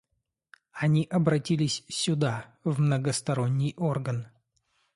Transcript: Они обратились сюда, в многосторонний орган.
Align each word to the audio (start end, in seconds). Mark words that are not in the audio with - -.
Они 0.71 1.03
обратились 1.11 1.83
сюда, 1.87 2.55
в 2.63 2.79
многосторонний 2.81 3.75
орган. 3.77 4.25